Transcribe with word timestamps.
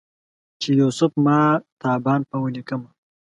چې 0.61 0.69
یوسف 0.81 1.11
ماه 1.25 1.53
تابان 1.81 2.21
په 2.29 2.35
ولیکمه 2.43 2.89